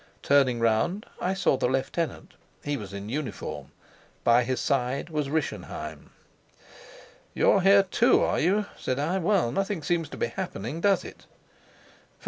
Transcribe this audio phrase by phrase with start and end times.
[0.23, 2.33] Turning round, I saw the lieutenant.
[2.63, 3.69] He was in uniform.
[4.23, 6.09] By his side was Rischenheim.
[7.35, 9.19] "You're here too, are you?" said I.
[9.19, 11.35] "Well, nothing seems to be happening, does it?" For No.